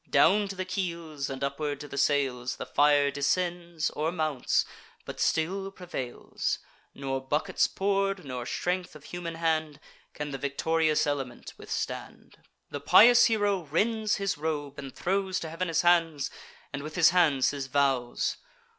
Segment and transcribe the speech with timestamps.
[0.09, 4.65] Down to the keels, and upward to the sails, The fire descends, or mounts,
[5.05, 6.57] but still prevails;
[6.95, 9.79] Nor buckets pour'd, nor strength of human hand,
[10.15, 12.39] Can the victorious element withstand.
[12.71, 16.31] The pious hero rends his robe, and throws To heav'n his hands,
[16.73, 18.37] and with his hands his vows.